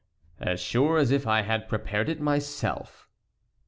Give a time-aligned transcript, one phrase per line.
[0.39, 3.07] "As sure as if I had prepared it myself."